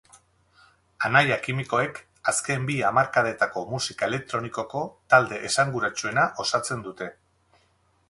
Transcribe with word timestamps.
Anaia 1.09 1.35
kimikoek 1.47 1.99
azken 2.31 2.65
bi 2.71 2.79
hamarkadetako 2.89 3.65
musika 3.75 4.11
elektronikoko 4.11 4.85
talde 5.15 5.41
esanguratsuena 5.53 6.29
osatzen 6.47 6.87
dute. 6.91 7.17